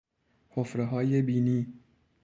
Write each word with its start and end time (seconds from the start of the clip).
حفرههای 0.49 1.21
بینی 1.21 1.73